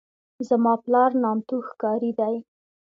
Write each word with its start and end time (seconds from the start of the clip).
زما 0.47 0.73
پلار 0.83 1.11
نامتو 1.23 1.55
ښکاري 1.69 2.11
دی. 2.19 2.35